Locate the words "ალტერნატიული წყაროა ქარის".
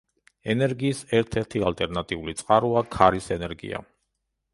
1.71-3.29